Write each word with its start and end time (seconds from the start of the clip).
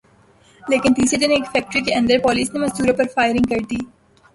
لیکن 0.63 0.93
تیسرے 0.93 1.19
دن 1.19 1.31
ایک 1.31 1.45
فیکٹری 1.51 1.81
کے 1.81 1.93
اندر 1.95 2.19
پولیس 2.23 2.53
نے 2.53 2.59
مزدوروں 2.59 2.97
پر 2.97 3.13
فائرنگ 3.15 3.49
کر 3.49 3.65
دی 3.69 3.79